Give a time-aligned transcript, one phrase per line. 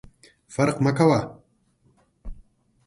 [0.55, 1.19] فرق مه کوه!